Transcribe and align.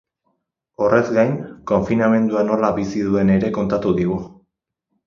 Horrez 0.85 1.03
gain, 1.17 1.35
konfinamendua 1.73 2.45
nola 2.49 2.73
bizi 2.81 3.07
duen 3.11 3.35
ere 3.39 3.55
kontatu 3.61 3.97
digu. 4.03 4.23